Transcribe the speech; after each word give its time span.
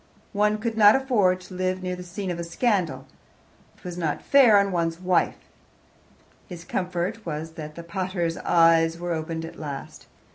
One 0.33 0.57
could 0.57 0.77
not 0.79 0.95
afford 0.95 1.41
to 1.41 1.53
live 1.53 1.83
near 1.83 1.95
the 1.95 2.01
scene 2.01 2.31
of 2.31 2.39
a 2.39 2.43
scandal 2.43 3.05
it 3.77 3.83
was 3.83 3.99
not 3.99 4.23
fair 4.23 4.57
on 4.57 4.71
one's 4.71 4.99
wife. 4.99 5.37
His 6.47 6.63
comfort 6.63 7.23
was 7.23 7.51
that 7.51 7.75
the 7.75 7.83
pater's 7.83 8.37
eyes 8.37 8.97
were 8.97 9.13
opened 9.13 9.45
at 9.45 9.59
last. 9.59 10.07